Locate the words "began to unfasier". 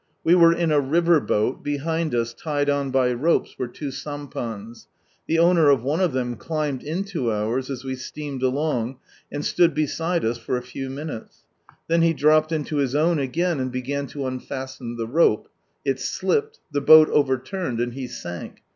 13.71-15.45